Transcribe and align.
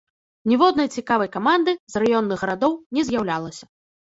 Ніводнай 0.53 0.87
цікавай 1.01 1.29
каманды 1.35 1.75
з 1.91 2.03
раённых 2.05 2.39
гарадоў 2.45 2.73
не 2.99 3.05
з'яўлялася. 3.11 3.65